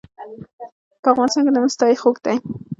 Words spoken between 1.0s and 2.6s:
په افغانستان کې د مس تاریخ اوږد دی.